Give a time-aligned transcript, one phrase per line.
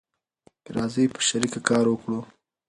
[0.75, 2.19] راځی په شریکه کار وکړو